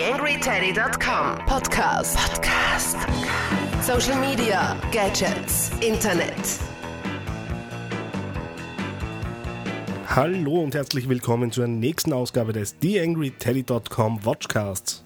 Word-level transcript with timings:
TheAngryTeddy.com 0.00 1.44
Podcast. 1.44 2.16
Podcast. 2.16 2.96
Social 3.82 4.18
Media, 4.18 4.74
Gadgets, 4.92 5.70
Internet. 5.82 6.32
Hallo 10.06 10.62
und 10.62 10.74
herzlich 10.74 11.06
willkommen 11.06 11.52
zur 11.52 11.66
nächsten 11.66 12.14
Ausgabe 12.14 12.54
des 12.54 12.78
TheAngryTeddy.com 12.78 14.24
Watchcasts. 14.24 15.04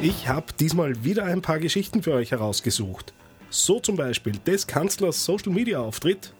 Ich 0.00 0.26
habe 0.26 0.46
diesmal 0.58 1.04
wieder 1.04 1.24
ein 1.24 1.42
paar 1.42 1.58
Geschichten 1.58 2.02
für 2.02 2.14
euch 2.14 2.30
herausgesucht. 2.30 3.12
So 3.50 3.78
zum 3.78 3.96
Beispiel 3.96 4.38
des 4.46 4.66
Kanzlers 4.66 5.22
Social 5.22 5.52
Media 5.52 5.80
Auftritt, 5.80 6.32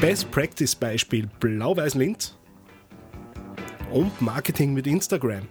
Best 0.00 0.30
Practice 0.30 0.74
Beispiel 0.74 1.28
Blau-Weiß 1.40 1.94
Linz 1.94 2.37
und 3.90 4.20
Marketing 4.20 4.74
mit 4.74 4.86
Instagram. 4.86 5.48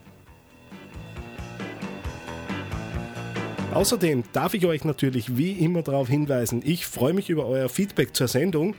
Außerdem 3.73 4.23
darf 4.33 4.53
ich 4.53 4.65
euch 4.65 4.85
natürlich 4.85 5.37
wie 5.37 5.51
immer 5.51 5.83
darauf 5.83 6.07
hinweisen, 6.07 6.61
ich 6.65 6.87
freue 6.87 7.13
mich 7.13 7.29
über 7.29 7.45
euer 7.45 7.69
Feedback 7.69 8.15
zur 8.15 8.27
Sendung. 8.27 8.75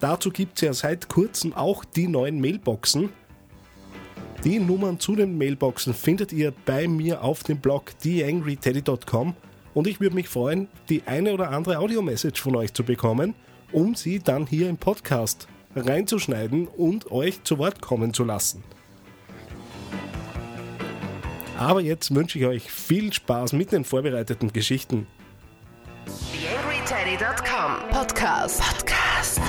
Dazu 0.00 0.30
gibt 0.30 0.56
es 0.56 0.62
ja 0.62 0.72
seit 0.72 1.08
kurzem 1.08 1.52
auch 1.52 1.84
die 1.84 2.08
neuen 2.08 2.40
Mailboxen. 2.40 3.10
Die 4.44 4.58
Nummern 4.58 4.98
zu 4.98 5.14
den 5.14 5.36
Mailboxen 5.36 5.92
findet 5.92 6.32
ihr 6.32 6.52
bei 6.64 6.88
mir 6.88 7.22
auf 7.22 7.42
dem 7.42 7.58
Blog 7.58 7.92
theangryteddy.com 8.00 9.34
und 9.74 9.86
ich 9.86 10.00
würde 10.00 10.14
mich 10.14 10.28
freuen, 10.28 10.68
die 10.88 11.02
eine 11.06 11.34
oder 11.34 11.50
andere 11.50 11.78
Audio-Message 11.78 12.40
von 12.40 12.56
euch 12.56 12.72
zu 12.72 12.82
bekommen, 12.82 13.34
um 13.70 13.94
sie 13.94 14.18
dann 14.18 14.46
hier 14.46 14.68
im 14.68 14.78
Podcast 14.78 15.46
reinzuschneiden 15.76 16.66
und 16.66 17.12
euch 17.12 17.44
zu 17.44 17.58
Wort 17.58 17.80
kommen 17.80 18.14
zu 18.14 18.24
lassen. 18.24 18.64
Aber 21.60 21.82
jetzt 21.82 22.14
wünsche 22.14 22.38
ich 22.38 22.46
euch 22.46 22.72
viel 22.72 23.12
Spaß 23.12 23.52
mit 23.52 23.70
den 23.70 23.84
vorbereiteten 23.84 24.50
Geschichten. 24.50 25.06
TheAngryTeddy.com 26.32 27.90
Podcast. 27.90 28.62
Podcast. 28.62 29.42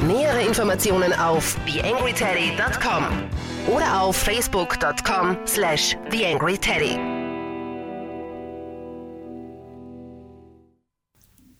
Nähere 0.00 0.42
Informationen 0.44 1.12
auf 1.12 1.56
TheAngryTeddy.com 1.64 3.04
oder 3.72 4.02
auf 4.02 4.16
Facebook.com 4.16 5.38
slash 5.46 5.96
TheAngryTeddy. 6.10 6.98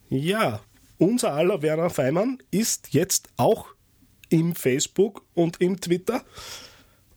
Ja, 0.08 0.58
unser 0.98 1.34
aller 1.34 1.62
Werner 1.62 1.90
Feimann 1.90 2.38
ist 2.50 2.94
jetzt 2.94 3.28
auch 3.36 3.66
im 4.28 4.56
Facebook 4.56 5.24
und 5.34 5.60
im 5.60 5.80
Twitter 5.80 6.24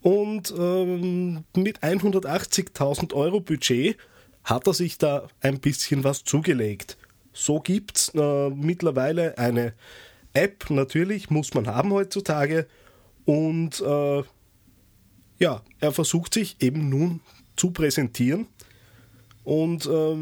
und 0.02 0.54
ähm, 0.58 1.44
mit 1.56 1.80
180.000 1.80 3.14
Euro 3.14 3.40
Budget 3.40 3.98
hat 4.44 4.68
er 4.68 4.74
sich 4.74 4.98
da 4.98 5.28
ein 5.42 5.60
bisschen 5.60 6.04
was 6.04 6.24
zugelegt. 6.24 6.98
So 7.34 7.60
gibt 7.60 7.98
es 7.98 8.10
äh, 8.16 8.50
mittlerweile 8.50 9.38
eine 9.38 9.74
App, 10.34 10.70
natürlich, 10.70 11.30
muss 11.30 11.54
man 11.54 11.68
haben 11.68 11.92
heutzutage. 11.92 12.68
Und 13.26 13.82
äh, 13.82 14.24
ja, 15.40 15.62
er 15.80 15.92
versucht 15.92 16.34
sich 16.34 16.58
eben 16.62 16.90
nun 16.90 17.22
zu 17.56 17.72
präsentieren. 17.72 18.48
Und 19.44 19.86
äh, 19.86 20.16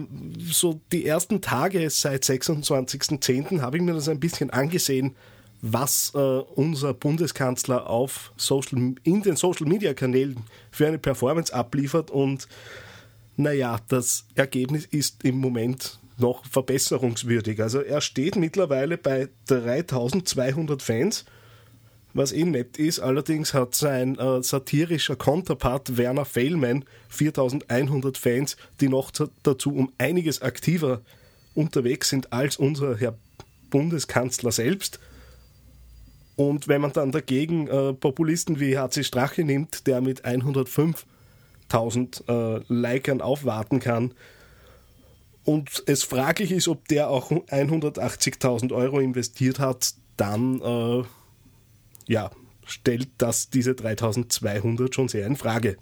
so 0.46 0.82
die 0.92 1.06
ersten 1.06 1.42
Tage 1.42 1.90
seit 1.90 2.24
26.10. 2.24 3.62
habe 3.62 3.78
ich 3.78 3.84
mir 3.84 3.94
das 3.94 4.10
ein 4.10 4.20
bisschen 4.20 4.50
angesehen, 4.50 5.16
was 5.62 6.14
äh, 6.16 6.18
unser 6.18 6.94
Bundeskanzler 6.94 7.90
auf 7.90 8.32
Social, 8.38 8.94
in 9.04 9.22
den 9.22 9.36
Social 9.36 9.68
Media 9.68 9.94
Kanälen 9.94 10.38
für 10.72 10.88
eine 10.88 10.98
Performance 10.98 11.54
abliefert. 11.54 12.12
Und 12.12 12.48
naja, 13.36 13.80
das 13.88 14.26
Ergebnis 14.36 14.86
ist 14.86 15.24
im 15.24 15.38
Moment 15.38 16.00
noch 16.18 16.46
verbesserungswürdig. 16.46 17.62
Also 17.62 17.82
er 17.82 18.02
steht 18.02 18.36
mittlerweile 18.36 18.98
bei 18.98 19.30
3200 19.48 20.82
Fans, 20.82 21.26
was 22.14 22.32
eh 22.32 22.44
nett 22.44 22.78
ist. 22.78 23.00
Allerdings 23.00 23.54
hat 23.54 23.76
sein 23.76 24.18
äh, 24.18 24.44
satirischer 24.44 25.16
Konterpart 25.16 25.98
Werner 25.98 26.26
Fehlmann 26.26 26.86
4100 27.10 28.18
Fans, 28.18 28.58
die 28.80 28.90
noch 28.90 29.12
dazu 29.44 29.74
um 29.74 29.92
einiges 29.98 30.42
aktiver 30.42 31.02
unterwegs 31.54 32.10
sind 32.10 32.32
als 32.34 32.58
unser 32.58 32.98
Herr 32.98 33.16
Bundeskanzler 33.70 34.52
selbst. 34.52 35.00
Und 36.40 36.68
wenn 36.70 36.80
man 36.80 36.94
dann 36.94 37.12
dagegen 37.12 37.68
äh, 37.68 37.92
Populisten 37.92 38.62
wie 38.62 38.78
HC 38.78 39.04
Strache 39.04 39.44
nimmt, 39.44 39.88
der 39.88 40.00
mit 40.00 40.24
105.000 40.24 42.30
äh, 42.30 42.64
Likern 42.70 43.20
aufwarten 43.20 43.82
kann, 43.82 44.14
und 45.44 45.84
es 45.86 46.04
fraglich 46.04 46.54
ist, 46.54 46.70
ob 46.70 46.88
der 46.88 47.10
auch 47.10 47.32
180.000 47.32 48.74
Euro 48.74 49.02
investiert 49.02 49.60
hat, 49.60 49.96
dann 50.16 50.62
äh, 50.62 51.04
ja, 52.08 52.32
stellt 52.66 53.10
das 53.18 53.50
diese 53.50 53.76
3200 53.76 54.96
schon 54.96 55.10
sehr 55.10 55.28
in 55.28 55.36
Frage. 55.36 55.76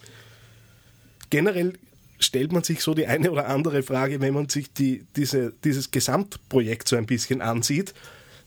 Generell 1.30 1.74
stellt 2.18 2.52
man 2.52 2.64
sich 2.64 2.82
so 2.82 2.96
die 2.96 3.06
eine 3.06 3.30
oder 3.30 3.48
andere 3.48 3.84
Frage, 3.84 4.22
wenn 4.22 4.34
man 4.34 4.50
sich 4.50 4.74
die, 4.74 5.06
diese, 5.16 5.54
dieses 5.64 5.92
Gesamtprojekt 5.92 6.88
so 6.88 6.96
ein 6.96 7.06
bisschen 7.06 7.44
ansieht. 7.44 7.94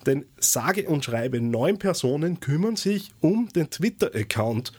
Denn 0.07 0.25
sage 0.39 0.89
und 0.89 1.05
schreibe, 1.05 1.41
neun 1.41 1.79
Personen 1.79 2.41
kümmern 2.41 2.77
sich 2.77 3.13
um 3.21 3.49
den 3.51 3.71
Twitter-Account, 3.71 4.73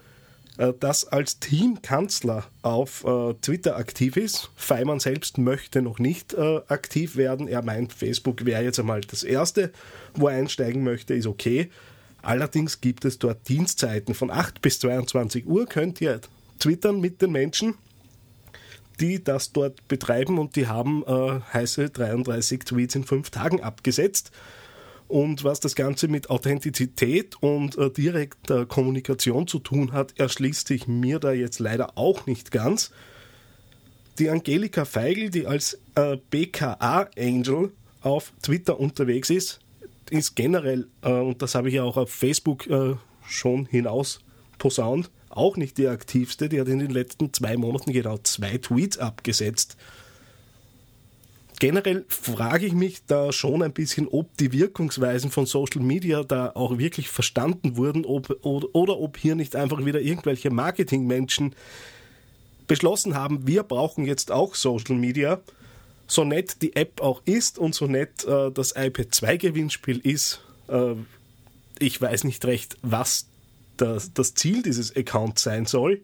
äh, 0.57 0.73
das 0.79 1.05
als 1.05 1.39
Teamkanzler 1.39 2.45
auf 2.63 3.03
äh, 3.03 3.33
Twitter 3.35 3.77
aktiv 3.77 4.17
ist. 4.17 4.49
Feimann 4.55 4.99
selbst 4.99 5.37
möchte 5.37 5.81
noch 5.81 5.99
nicht 5.99 6.33
äh, 6.33 6.61
aktiv 6.67 7.15
werden. 7.15 7.47
Er 7.47 7.61
meint, 7.61 7.93
Facebook 7.93 8.45
wäre 8.45 8.63
jetzt 8.63 8.79
einmal 8.79 9.01
das 9.01 9.23
Erste, 9.23 9.71
wo 10.15 10.27
er 10.27 10.37
einsteigen 10.37 10.83
möchte, 10.83 11.13
ist 11.13 11.27
okay. 11.27 11.69
Allerdings 12.23 12.81
gibt 12.81 13.05
es 13.05 13.19
dort 13.19 13.47
Dienstzeiten 13.49 14.13
von 14.13 14.29
8 14.29 14.61
bis 14.61 14.79
22 14.79 15.47
Uhr. 15.47 15.65
Könnt 15.65 16.01
ihr 16.01 16.21
twittern 16.59 16.99
mit 16.99 17.21
den 17.21 17.31
Menschen, 17.31 17.75
die 18.99 19.23
das 19.23 19.51
dort 19.51 19.87
betreiben 19.87 20.37
und 20.37 20.55
die 20.55 20.67
haben 20.67 21.03
äh, 21.07 21.39
heiße 21.53 21.89
33 21.89 22.59
Tweets 22.59 22.95
in 22.95 23.03
fünf 23.03 23.31
Tagen 23.31 23.61
abgesetzt. 23.61 24.31
Und 25.11 25.43
was 25.43 25.59
das 25.59 25.75
Ganze 25.75 26.07
mit 26.07 26.29
Authentizität 26.29 27.35
und 27.41 27.77
äh, 27.77 27.91
direkter 27.91 28.65
Kommunikation 28.65 29.45
zu 29.45 29.59
tun 29.59 29.91
hat, 29.91 30.17
erschließt 30.17 30.65
sich 30.65 30.87
mir 30.87 31.19
da 31.19 31.33
jetzt 31.33 31.59
leider 31.59 31.97
auch 31.97 32.27
nicht 32.27 32.49
ganz. 32.49 32.91
Die 34.19 34.29
Angelika 34.29 34.85
Feigl, 34.85 35.29
die 35.29 35.47
als 35.47 35.77
äh, 35.95 36.15
BKA-Angel 36.29 37.73
auf 37.99 38.31
Twitter 38.41 38.79
unterwegs 38.79 39.29
ist, 39.29 39.59
ist 40.09 40.37
generell, 40.37 40.87
äh, 41.01 41.11
und 41.11 41.41
das 41.41 41.55
habe 41.55 41.67
ich 41.67 41.75
ja 41.75 41.83
auch 41.83 41.97
auf 41.97 42.09
Facebook 42.09 42.67
äh, 42.67 42.95
schon 43.27 43.65
hinaus 43.65 44.21
posaunt, 44.59 45.11
auch 45.27 45.57
nicht 45.57 45.77
die 45.77 45.89
aktivste. 45.89 46.47
Die 46.47 46.61
hat 46.61 46.69
in 46.69 46.79
den 46.79 46.91
letzten 46.91 47.33
zwei 47.33 47.57
Monaten 47.57 47.91
genau 47.91 48.17
zwei 48.19 48.57
Tweets 48.59 48.97
abgesetzt 48.97 49.75
generell 51.61 52.05
frage 52.09 52.65
ich 52.65 52.73
mich 52.73 53.05
da 53.05 53.31
schon 53.31 53.61
ein 53.61 53.71
bisschen, 53.71 54.07
ob 54.07 54.35
die 54.37 54.51
Wirkungsweisen 54.51 55.29
von 55.29 55.45
Social 55.45 55.83
Media 55.83 56.23
da 56.23 56.49
auch 56.55 56.79
wirklich 56.79 57.09
verstanden 57.09 57.77
wurden 57.77 58.03
ob, 58.03 58.35
oder, 58.43 58.67
oder 58.73 58.99
ob 58.99 59.15
hier 59.15 59.35
nicht 59.35 59.55
einfach 59.55 59.85
wieder 59.85 60.01
irgendwelche 60.01 60.49
Marketingmenschen 60.49 61.55
beschlossen 62.65 63.13
haben, 63.13 63.45
wir 63.45 63.61
brauchen 63.61 64.05
jetzt 64.05 64.31
auch 64.31 64.55
Social 64.55 64.95
Media. 64.95 65.39
So 66.07 66.23
nett 66.23 66.63
die 66.63 66.75
App 66.75 66.99
auch 66.99 67.21
ist 67.25 67.59
und 67.59 67.75
so 67.75 67.85
nett 67.85 68.25
äh, 68.25 68.51
das 68.51 68.73
iPad 68.75 69.13
2 69.13 69.37
Gewinnspiel 69.37 69.99
ist, 69.99 70.41
äh, 70.67 70.95
ich 71.77 72.01
weiß 72.01 72.23
nicht 72.23 72.43
recht, 72.45 72.75
was 72.81 73.27
das, 73.77 74.11
das 74.15 74.33
Ziel 74.33 74.63
dieses 74.63 74.95
Accounts 74.95 75.43
sein 75.43 75.67
soll 75.67 76.01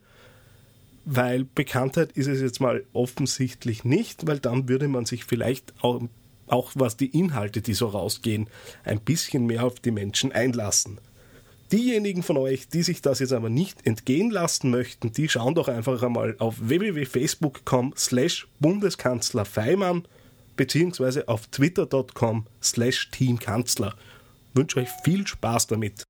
weil 1.09 1.45
Bekanntheit 1.45 2.11
ist 2.11 2.27
es 2.27 2.41
jetzt 2.41 2.59
mal 2.59 2.83
offensichtlich 2.91 3.85
nicht, 3.85 4.27
weil 4.27 4.39
dann 4.39 4.67
würde 4.67 4.89
man 4.89 5.05
sich 5.05 5.23
vielleicht 5.23 5.73
auch, 5.81 6.01
auch 6.47 6.71
was 6.75 6.97
die 6.97 7.17
Inhalte, 7.17 7.61
die 7.61 7.73
so 7.73 7.87
rausgehen, 7.87 8.49
ein 8.83 8.99
bisschen 8.99 9.45
mehr 9.45 9.63
auf 9.63 9.79
die 9.79 9.91
Menschen 9.91 10.33
einlassen. 10.33 10.99
Diejenigen 11.71 12.23
von 12.23 12.35
euch, 12.35 12.67
die 12.67 12.83
sich 12.83 13.01
das 13.01 13.19
jetzt 13.19 13.31
aber 13.31 13.49
nicht 13.49 13.87
entgehen 13.87 14.31
lassen 14.31 14.69
möchten, 14.69 15.13
die 15.13 15.29
schauen 15.29 15.55
doch 15.55 15.69
einfach 15.69 16.03
einmal 16.03 16.35
auf 16.39 16.55
www.facebook.com 16.59 17.93
slash 17.95 18.47
Bundeskanzler 18.59 19.45
Feimann 19.45 20.05
beziehungsweise 20.57 21.29
auf 21.29 21.47
twitter.com 21.47 22.47
slash 22.61 23.11
Teamkanzler. 23.11 23.95
Ich 24.49 24.59
wünsche 24.59 24.79
euch 24.79 24.89
viel 25.05 25.25
Spaß 25.25 25.67
damit. 25.67 26.03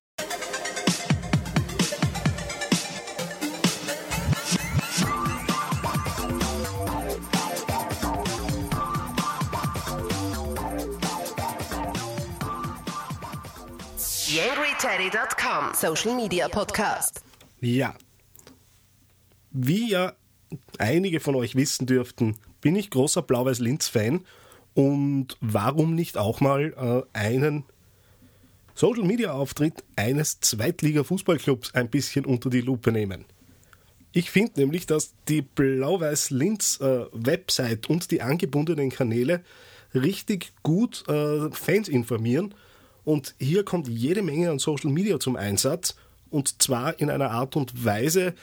TheAngryTeddy.com 14.78 15.74
Social 15.74 16.16
Media 16.16 16.48
Podcast. 16.48 17.22
Ja. 17.62 17.96
Wie 19.50 19.90
ja 19.90 20.14
einige 20.78 21.20
von 21.20 21.34
euch 21.34 21.56
wissen 21.56 21.88
dürften, 21.88 22.36
bin 22.62 22.76
ich 22.76 22.92
großer 22.92 23.24
Blau-Weiß-Linz-Fan 23.24 24.24
und 24.76 25.36
warum 25.42 25.96
nicht 25.96 26.16
auch 26.18 26.42
mal 26.42 26.76
äh, 26.78 27.02
einen 27.18 27.64
Social-Media-Auftritt 28.76 29.84
eines 29.96 30.42
Zweitliga-Fußballclubs 30.42 31.74
ein 31.74 31.90
bisschen 31.90 32.26
unter 32.26 32.52
die 32.52 32.62
Lupe 32.62 32.92
nehmen. 32.92 33.26
Ich 34.12 34.30
finde 34.30 34.60
nämlich, 34.60 34.86
dass 34.86 35.16
die 35.28 35.42
Blau-Weiß-Linz-Website 35.42 37.90
äh, 37.90 37.92
und 37.92 38.12
die 38.12 38.22
angebundenen 38.22 38.92
Kanäle 38.92 39.44
richtig 39.96 40.54
gut 40.62 41.04
äh, 41.08 41.50
Fans 41.52 41.90
informieren 41.90 42.54
und 43.08 43.36
hier 43.40 43.64
kommt 43.64 43.88
jede 43.88 44.22
Menge 44.22 44.52
an 44.52 44.60
Social 44.60 44.92
Media 44.92 45.18
zum 45.18 45.38
Einsatz 45.38 45.96
und 46.30 46.62
zwar 46.62 47.00
in 47.00 47.10
einer 47.10 47.32
Art 47.32 47.56
und 47.56 47.86
Weise, 47.86 48.34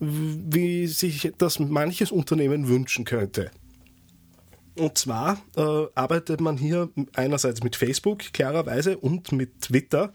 wie 0.00 0.86
sich 0.86 1.30
das 1.36 1.58
manches 1.58 2.10
Unternehmen 2.12 2.66
wünschen 2.66 3.04
könnte. 3.04 3.50
Und 4.74 4.96
zwar 4.96 5.38
äh, 5.54 5.86
arbeitet 5.94 6.40
man 6.40 6.56
hier 6.56 6.88
einerseits 7.12 7.62
mit 7.62 7.76
Facebook 7.76 8.20
klarerweise 8.32 8.96
und 8.96 9.32
mit 9.32 9.60
Twitter 9.60 10.14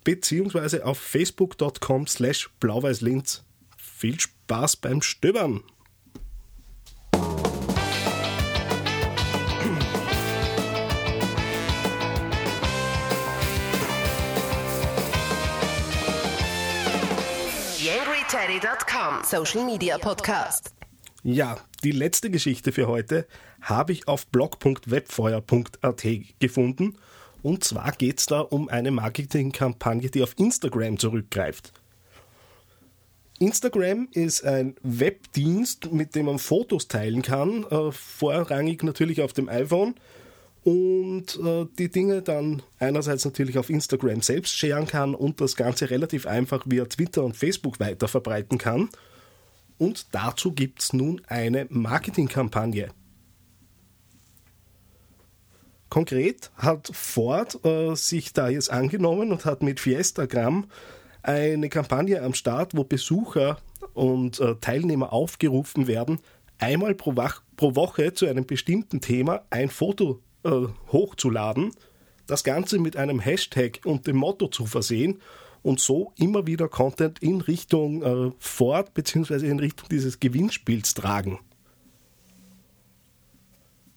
beziehungsweise 0.02 0.86
auf 0.86 0.98
facebook.com 0.98 2.06
slash 2.06 2.48
blauweißlinz. 2.58 3.44
Viel 3.76 4.18
Spaß 4.18 4.76
beim 4.76 5.02
Stöbern! 5.02 5.62
TheAngryTeddy.com 18.30 19.24
Social 19.24 19.64
Media 19.66 19.98
Podcast. 19.98 20.72
Ja, 21.24 21.58
die 21.82 21.90
letzte 21.90 22.30
Geschichte 22.30 22.70
für 22.70 22.86
heute 22.86 23.26
habe 23.60 23.90
ich 23.90 24.06
auf 24.06 24.28
blog.webfeuer.at 24.28 26.06
gefunden. 26.38 26.96
Und 27.42 27.64
zwar 27.64 27.90
geht 27.90 28.20
es 28.20 28.26
da 28.26 28.38
um 28.42 28.68
eine 28.68 28.92
Marketingkampagne, 28.92 30.10
die 30.10 30.22
auf 30.22 30.34
Instagram 30.38 30.96
zurückgreift. 31.00 31.72
Instagram 33.40 34.06
ist 34.12 34.44
ein 34.44 34.76
Webdienst, 34.82 35.90
mit 35.90 36.14
dem 36.14 36.26
man 36.26 36.38
Fotos 36.38 36.86
teilen 36.86 37.22
kann, 37.22 37.64
äh, 37.64 37.90
vorrangig 37.90 38.84
natürlich 38.84 39.22
auf 39.22 39.32
dem 39.32 39.48
iPhone 39.48 39.96
und 40.62 41.38
äh, 41.42 41.66
die 41.78 41.90
Dinge 41.90 42.22
dann 42.22 42.62
einerseits 42.78 43.24
natürlich 43.24 43.58
auf 43.58 43.70
Instagram 43.70 44.20
selbst 44.20 44.54
scheren 44.54 44.86
kann 44.86 45.14
und 45.14 45.40
das 45.40 45.56
Ganze 45.56 45.90
relativ 45.90 46.26
einfach 46.26 46.64
via 46.66 46.84
Twitter 46.84 47.24
und 47.24 47.36
Facebook 47.36 47.80
weiter 47.80 48.08
verbreiten 48.08 48.58
kann. 48.58 48.90
Und 49.78 50.14
dazu 50.14 50.52
gibt 50.52 50.82
es 50.82 50.92
nun 50.92 51.22
eine 51.26 51.66
Marketingkampagne. 51.70 52.90
Konkret 55.88 56.50
hat 56.56 56.90
Ford 56.92 57.64
äh, 57.64 57.94
sich 57.96 58.32
da 58.32 58.48
jetzt 58.48 58.70
angenommen 58.70 59.32
und 59.32 59.44
hat 59.44 59.62
mit 59.62 59.80
Fiestagram 59.80 60.66
eine 61.22 61.68
Kampagne 61.68 62.22
am 62.22 62.34
Start, 62.34 62.76
wo 62.76 62.84
Besucher 62.84 63.58
und 63.94 64.38
äh, 64.40 64.54
Teilnehmer 64.56 65.12
aufgerufen 65.12 65.86
werden, 65.86 66.20
einmal 66.58 66.94
pro, 66.94 67.14
pro 67.56 67.74
Woche 67.74 68.12
zu 68.12 68.26
einem 68.26 68.46
bestimmten 68.46 69.00
Thema 69.00 69.42
ein 69.50 69.70
Foto 69.70 70.22
äh, 70.44 70.66
hochzuladen, 70.92 71.72
das 72.26 72.44
Ganze 72.44 72.78
mit 72.78 72.96
einem 72.96 73.20
Hashtag 73.20 73.80
und 73.84 74.06
dem 74.06 74.16
Motto 74.16 74.48
zu 74.48 74.66
versehen 74.66 75.20
und 75.62 75.80
so 75.80 76.12
immer 76.16 76.46
wieder 76.46 76.68
Content 76.68 77.18
in 77.20 77.40
Richtung 77.40 78.02
äh, 78.02 78.32
Ford 78.38 78.94
bzw. 78.94 79.46
in 79.46 79.58
Richtung 79.58 79.88
dieses 79.90 80.20
Gewinnspiels 80.20 80.94
tragen. 80.94 81.38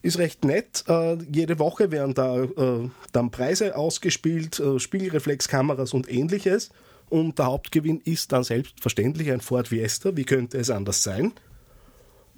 Ist 0.01 0.17
recht 0.17 0.43
nett. 0.43 0.83
Äh, 0.89 1.17
jede 1.31 1.59
Woche 1.59 1.91
werden 1.91 2.13
da 2.13 2.43
äh, 2.43 2.89
dann 3.13 3.31
Preise 3.31 3.77
ausgespielt, 3.77 4.59
äh, 4.59 4.77
Spiegelreflexkameras 4.77 5.93
und 5.93 6.11
ähnliches. 6.11 6.71
Und 7.09 7.39
der 7.39 7.45
Hauptgewinn 7.45 8.01
ist 8.01 8.33
dann 8.33 8.43
selbstverständlich 8.43 9.31
ein 9.31 9.39
Ford 9.39 9.69
Fiesta. 9.69 10.17
Wie 10.17 10.25
könnte 10.25 10.57
es 10.57 10.69
anders 10.69 11.03
sein? 11.03 11.31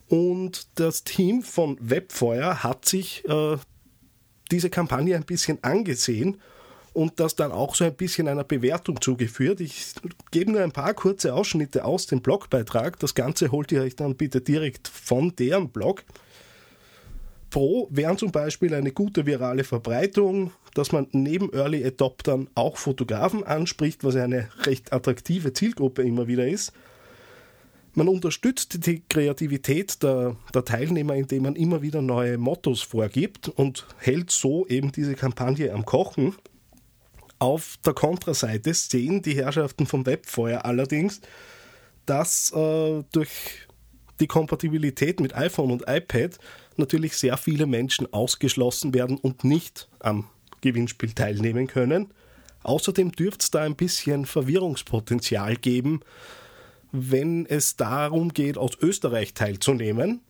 Und 0.07 0.67
das 0.79 1.03
Team 1.03 1.41
von 1.41 1.77
Webfeuer 1.81 2.61
hat 2.63 2.85
sich 2.85 3.27
äh, 3.27 3.57
diese 4.51 4.69
Kampagne 4.69 5.15
ein 5.15 5.25
bisschen 5.25 5.63
angesehen 5.63 6.37
und 6.93 7.19
das 7.19 7.35
dann 7.35 7.51
auch 7.51 7.75
so 7.75 7.83
ein 7.83 7.93
bisschen 7.93 8.27
einer 8.27 8.45
Bewertung 8.45 9.01
zugeführt. 9.01 9.59
Ich 9.59 9.93
gebe 10.31 10.51
nur 10.51 10.61
ein 10.61 10.71
paar 10.71 10.93
kurze 10.93 11.33
Ausschnitte 11.33 11.83
aus 11.83 12.07
dem 12.07 12.21
Blogbeitrag. 12.21 12.99
Das 12.99 13.13
Ganze 13.13 13.51
holt 13.51 13.71
ihr 13.71 13.81
euch 13.81 13.95
dann 13.95 14.15
bitte 14.15 14.39
direkt 14.39 14.87
von 14.87 15.35
deren 15.35 15.69
Blog. 15.69 16.03
Pro 17.49 17.87
wären 17.91 18.17
zum 18.17 18.31
Beispiel 18.31 18.73
eine 18.73 18.91
gute 18.91 19.25
virale 19.25 19.63
Verbreitung, 19.63 20.51
dass 20.73 20.91
man 20.91 21.07
neben 21.11 21.53
Early 21.53 21.85
Adoptern 21.85 22.49
auch 22.55 22.77
Fotografen 22.77 23.43
anspricht, 23.43 24.03
was 24.03 24.15
eine 24.15 24.49
recht 24.63 24.93
attraktive 24.93 25.53
Zielgruppe 25.53 26.03
immer 26.03 26.27
wieder 26.27 26.47
ist. 26.47 26.71
Man 27.97 28.09
unterstützt 28.09 28.85
die 28.85 29.01
Kreativität 29.07 30.03
der, 30.03 30.35
der, 30.53 30.65
Teilnehmer, 30.65 31.15
indem 31.15 31.43
man 31.43 31.55
immer 31.55 31.81
wieder 31.81 32.01
neue 32.01 32.37
Mottos 32.37 32.81
vorgibt 32.81 33.47
und 33.47 33.87
hält 33.97 34.31
so 34.31 34.67
eben 34.67 34.91
diese 34.91 35.15
Kampagne 35.15 35.73
am 35.73 35.85
Kochen. 35.85 36.35
Auf 37.39 37.77
der 37.85 37.93
Kontraseite 37.93 38.73
sehen 38.73 39.21
die 39.21 39.35
Herrschaften 39.35 39.85
vom 39.85 40.05
Webfeuer 40.05 40.65
allerdings, 40.65 41.21
dass 42.05 42.51
äh, 42.51 43.03
durch 43.13 43.65
die 44.19 44.27
Kompatibilität 44.27 45.21
mit 45.21 45.33
iPhone 45.33 45.71
und 45.71 45.83
iPad 45.87 46.37
natürlich 46.75 47.15
sehr 47.15 47.37
viele 47.37 47.65
Menschen 47.65 48.11
ausgeschlossen 48.13 48.93
werden 48.93 49.17
und 49.17 49.45
nicht 49.45 49.87
am 49.99 50.27
Gewinnspiel 50.59 51.13
teilnehmen 51.13 51.67
können. 51.67 52.11
Außerdem 52.63 53.13
dürfte 53.13 53.43
es 53.43 53.51
da 53.51 53.61
ein 53.61 53.75
bisschen 53.75 54.25
Verwirrungspotenzial 54.25 55.55
geben, 55.55 56.01
wenn 56.97 57.45
es 57.45 57.75
darum 57.75 58.33
geht, 58.33 58.57
aus 58.57 58.77
Österreich 58.81 59.33
teilzunehmen. 59.33 60.21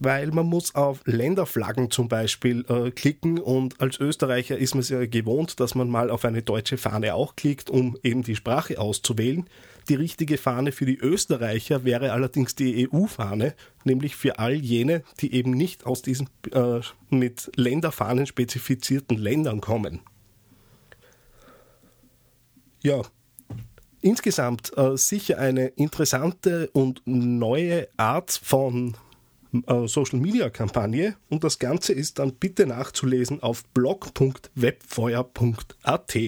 weil 0.00 0.32
man 0.32 0.46
muss 0.46 0.74
auf 0.74 1.00
Länderflaggen 1.06 1.90
zum 1.90 2.08
Beispiel 2.08 2.64
äh, 2.68 2.90
klicken 2.90 3.38
und 3.38 3.80
als 3.80 3.98
Österreicher 3.98 4.58
ist 4.58 4.74
man 4.74 4.80
es 4.80 4.88
ja 4.90 5.06
gewohnt, 5.06 5.60
dass 5.60 5.74
man 5.74 5.88
mal 5.88 6.10
auf 6.10 6.24
eine 6.24 6.42
deutsche 6.42 6.76
Fahne 6.76 7.14
auch 7.14 7.36
klickt, 7.36 7.70
um 7.70 7.96
eben 8.02 8.22
die 8.22 8.36
Sprache 8.36 8.78
auszuwählen. 8.78 9.48
Die 9.88 9.94
richtige 9.94 10.36
Fahne 10.36 10.72
für 10.72 10.84
die 10.84 10.98
Österreicher 10.98 11.84
wäre 11.84 12.12
allerdings 12.12 12.54
die 12.54 12.88
EU-Fahne, 12.88 13.54
nämlich 13.84 14.16
für 14.16 14.38
all 14.38 14.54
jene, 14.54 15.04
die 15.20 15.32
eben 15.32 15.52
nicht 15.52 15.86
aus 15.86 16.02
diesen 16.02 16.28
äh, 16.52 16.80
mit 17.08 17.50
Länderfahnen 17.56 18.26
spezifizierten 18.26 19.16
Ländern 19.16 19.60
kommen. 19.60 20.00
Ja, 22.82 23.02
insgesamt 24.04 24.76
äh, 24.76 24.96
sicher 24.96 25.38
eine 25.38 25.68
interessante 25.68 26.68
und 26.72 27.00
neue 27.06 27.88
Art 27.96 28.38
von 28.42 28.96
äh, 29.66 29.88
Social 29.88 30.18
Media 30.18 30.50
Kampagne 30.50 31.16
und 31.30 31.42
das 31.42 31.58
Ganze 31.58 31.94
ist 31.94 32.18
dann 32.18 32.34
bitte 32.34 32.66
nachzulesen 32.66 33.42
auf 33.42 33.64
blog.webfeuer.at. 33.68 36.18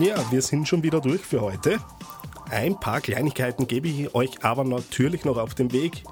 Ja, 0.00 0.16
wir 0.30 0.40
sind 0.40 0.66
schon 0.66 0.82
wieder 0.82 1.02
durch 1.02 1.20
für 1.20 1.42
heute. 1.42 1.78
Ein 2.48 2.80
paar 2.80 3.02
Kleinigkeiten 3.02 3.66
gebe 3.66 3.86
ich 3.86 4.14
euch 4.14 4.42
aber 4.42 4.64
natürlich 4.64 5.26
noch 5.26 5.36
auf 5.36 5.54
den 5.54 5.72
Weg. 5.72 6.04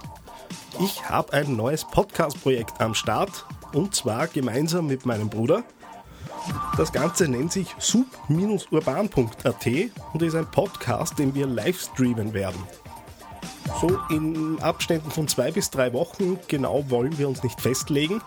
Ich 0.78 1.08
habe 1.08 1.32
ein 1.32 1.56
neues 1.56 1.86
Podcast-Projekt 1.86 2.82
am 2.82 2.92
Start 2.92 3.46
und 3.72 3.94
zwar 3.94 4.26
gemeinsam 4.26 4.88
mit 4.88 5.06
meinem 5.06 5.30
Bruder. 5.30 5.64
Das 6.76 6.92
Ganze 6.92 7.28
nennt 7.28 7.50
sich 7.50 7.74
sub-urban.at 7.78 9.66
und 10.12 10.22
ist 10.22 10.34
ein 10.34 10.50
Podcast, 10.50 11.18
den 11.18 11.34
wir 11.34 11.46
live 11.46 11.80
streamen 11.80 12.34
werden. 12.34 12.62
So 13.80 13.98
in 14.10 14.60
Abständen 14.60 15.10
von 15.10 15.28
zwei 15.28 15.50
bis 15.50 15.70
drei 15.70 15.94
Wochen, 15.94 16.38
genau 16.46 16.84
wollen 16.90 17.16
wir 17.16 17.26
uns 17.26 17.42
nicht 17.42 17.58
festlegen 17.58 18.20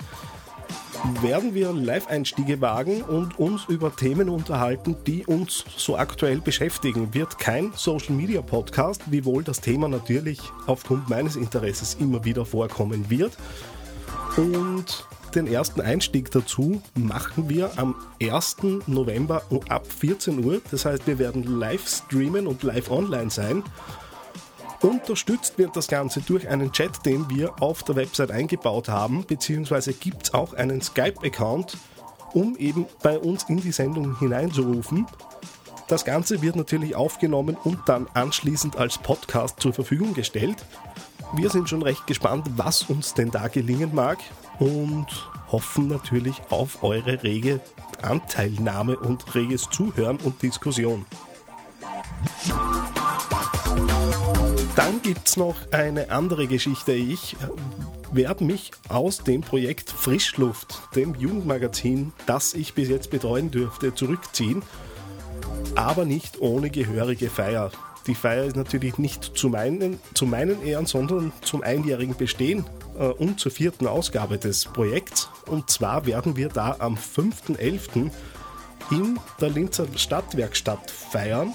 werden 1.21 1.53
wir 1.53 1.71
Live-Einstiege 1.73 2.61
wagen 2.61 3.01
und 3.01 3.39
uns 3.39 3.65
über 3.65 3.95
Themen 3.95 4.29
unterhalten, 4.29 4.95
die 5.07 5.25
uns 5.25 5.65
so 5.75 5.97
aktuell 5.97 6.39
beschäftigen. 6.41 7.13
Wird 7.13 7.39
kein 7.39 7.71
Social-Media-Podcast, 7.75 9.03
wiewohl 9.07 9.43
das 9.43 9.61
Thema 9.61 9.87
natürlich 9.87 10.39
aufgrund 10.67 11.09
meines 11.09 11.35
Interesses 11.35 11.97
immer 11.99 12.23
wieder 12.23 12.45
vorkommen 12.45 13.09
wird. 13.09 13.37
Und 14.37 15.07
den 15.33 15.47
ersten 15.47 15.81
Einstieg 15.81 16.29
dazu 16.31 16.81
machen 16.93 17.49
wir 17.49 17.71
am 17.77 17.95
1. 18.21 18.57
November 18.85 19.41
ab 19.69 19.87
14 19.91 20.43
Uhr. 20.43 20.61
Das 20.71 20.85
heißt, 20.85 21.07
wir 21.07 21.19
werden 21.19 21.43
live 21.59 21.87
streamen 21.87 22.47
und 22.47 22.63
live 22.63 22.91
online 22.91 23.29
sein. 23.29 23.63
Unterstützt 24.81 25.57
wird 25.59 25.75
das 25.75 25.87
Ganze 25.87 26.21
durch 26.21 26.47
einen 26.47 26.71
Chat, 26.71 27.05
den 27.05 27.29
wir 27.29 27.61
auf 27.61 27.83
der 27.83 27.95
Website 27.95 28.31
eingebaut 28.31 28.89
haben, 28.89 29.23
beziehungsweise 29.25 29.93
gibt 29.93 30.23
es 30.23 30.33
auch 30.33 30.53
einen 30.53 30.81
Skype-Account, 30.81 31.77
um 32.33 32.55
eben 32.57 32.87
bei 33.03 33.19
uns 33.19 33.43
in 33.43 33.57
die 33.57 33.71
Sendung 33.71 34.17
hineinzurufen. 34.17 35.05
Das 35.87 36.03
Ganze 36.03 36.41
wird 36.41 36.55
natürlich 36.55 36.95
aufgenommen 36.95 37.57
und 37.63 37.77
dann 37.85 38.07
anschließend 38.13 38.77
als 38.77 38.97
Podcast 38.97 39.59
zur 39.59 39.73
Verfügung 39.73 40.13
gestellt. 40.13 40.65
Wir 41.33 41.49
sind 41.49 41.69
schon 41.69 41.83
recht 41.83 42.07
gespannt, 42.07 42.47
was 42.55 42.83
uns 42.83 43.13
denn 43.13 43.29
da 43.29 43.49
gelingen 43.49 43.93
mag 43.93 44.17
und 44.57 45.07
hoffen 45.51 45.87
natürlich 45.87 46.41
auf 46.49 46.81
eure 46.83 47.21
rege 47.23 47.61
Anteilnahme 48.01 48.97
und 48.97 49.35
reges 49.35 49.69
Zuhören 49.69 50.17
und 50.17 50.41
Diskussion. 50.41 51.05
Dann 54.75 55.01
gibt 55.01 55.27
es 55.27 55.37
noch 55.37 55.55
eine 55.71 56.11
andere 56.11 56.47
Geschichte. 56.47 56.93
Ich 56.93 57.35
werde 58.11 58.43
mich 58.43 58.71
aus 58.87 59.17
dem 59.17 59.41
Projekt 59.41 59.89
Frischluft, 59.89 60.81
dem 60.95 61.15
Jugendmagazin, 61.15 62.13
das 62.25 62.53
ich 62.53 62.73
bis 62.73 62.87
jetzt 62.87 63.09
betreuen 63.09 63.51
dürfte, 63.51 63.93
zurückziehen. 63.93 64.63
Aber 65.75 66.05
nicht 66.05 66.39
ohne 66.39 66.69
gehörige 66.69 67.29
Feier. 67.29 67.71
Die 68.07 68.15
Feier 68.15 68.45
ist 68.45 68.55
natürlich 68.55 68.97
nicht 68.97 69.37
zu 69.37 69.49
meinen, 69.49 69.99
zu 70.13 70.25
meinen 70.25 70.65
Ehren, 70.65 70.85
sondern 70.85 71.31
zum 71.41 71.61
einjährigen 71.61 72.15
Bestehen 72.15 72.65
äh, 72.97 73.05
und 73.05 73.39
zur 73.39 73.51
vierten 73.51 73.87
Ausgabe 73.87 74.37
des 74.37 74.65
Projekts. 74.65 75.29
Und 75.45 75.69
zwar 75.69 76.05
werden 76.05 76.35
wir 76.35 76.49
da 76.49 76.77
am 76.79 76.95
5.11. 76.95 78.09
in 78.89 79.19
der 79.39 79.49
Linzer 79.49 79.85
Stadtwerkstatt 79.95 80.89
feiern. 80.89 81.53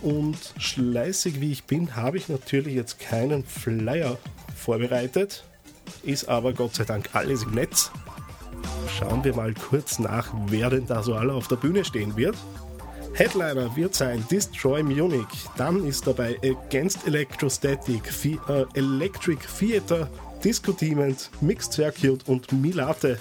Und 0.00 0.36
schleißig 0.58 1.40
wie 1.40 1.52
ich 1.52 1.64
bin, 1.64 1.96
habe 1.96 2.16
ich 2.18 2.28
natürlich 2.28 2.74
jetzt 2.74 2.98
keinen 2.98 3.44
Flyer 3.44 4.18
vorbereitet. 4.56 5.44
Ist 6.02 6.28
aber 6.28 6.52
Gott 6.52 6.74
sei 6.74 6.84
Dank 6.84 7.10
alles 7.12 7.42
im 7.42 7.52
Netz. 7.52 7.90
Schauen 8.98 9.24
wir 9.24 9.34
mal 9.34 9.54
kurz 9.54 9.98
nach, 9.98 10.28
wer 10.46 10.70
denn 10.70 10.86
da 10.86 11.02
so 11.02 11.14
alle 11.14 11.32
auf 11.32 11.48
der 11.48 11.56
Bühne 11.56 11.84
stehen 11.84 12.16
wird. 12.16 12.36
Headliner 13.14 13.74
wird 13.76 13.94
sein 13.94 14.24
Destroy 14.30 14.82
Munich. 14.82 15.26
Dann 15.56 15.86
ist 15.86 16.06
dabei 16.06 16.36
Against 16.42 17.06
Electrostatic, 17.06 18.02
äh, 18.24 18.64
Electric 18.74 19.40
Theater, 19.58 20.08
Disco 20.42 20.72
Demons, 20.72 21.30
Mixed 21.40 21.72
Circuit 21.72 22.28
und 22.28 22.50
Milate. 22.52 23.18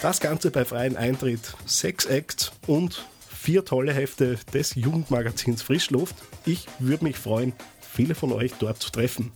Das 0.00 0.20
Ganze 0.20 0.50
bei 0.50 0.64
freiem 0.64 0.96
Eintritt, 0.96 1.54
Sex 1.66 2.06
Act 2.06 2.52
und 2.66 3.04
vier 3.42 3.64
tolle 3.64 3.92
Hefte 3.92 4.38
des 4.54 4.76
Jugendmagazins 4.76 5.62
Frischluft. 5.62 6.14
Ich 6.46 6.68
würde 6.78 7.02
mich 7.02 7.16
freuen, 7.16 7.52
viele 7.80 8.14
von 8.14 8.30
euch 8.30 8.52
dort 8.60 8.80
zu 8.80 8.92
treffen. 8.92 9.32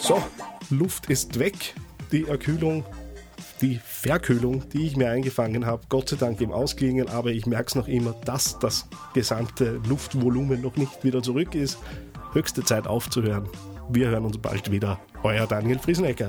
So, 0.00 0.22
Luft 0.70 1.10
ist 1.10 1.40
weg. 1.40 1.74
Die 2.12 2.28
Erkühlung, 2.28 2.84
die 3.60 3.80
Verkühlung, 3.84 4.68
die 4.68 4.86
ich 4.86 4.96
mir 4.96 5.10
eingefangen 5.10 5.66
habe, 5.66 5.82
Gott 5.88 6.10
sei 6.10 6.16
Dank 6.16 6.40
im 6.40 6.52
Ausklingen, 6.52 7.08
aber 7.08 7.30
ich 7.30 7.46
merke 7.46 7.66
es 7.66 7.74
noch 7.74 7.88
immer, 7.88 8.12
dass 8.24 8.60
das 8.60 8.86
gesamte 9.12 9.80
Luftvolumen 9.88 10.60
noch 10.60 10.76
nicht 10.76 11.02
wieder 11.02 11.20
zurück 11.20 11.56
ist. 11.56 11.78
Höchste 12.32 12.62
Zeit 12.62 12.86
aufzuhören. 12.86 13.48
Wir 13.88 14.08
hören 14.08 14.24
uns 14.24 14.38
bald 14.38 14.70
wieder. 14.70 15.00
Euer 15.24 15.48
Daniel 15.48 15.80
Friesenecker. 15.80 16.28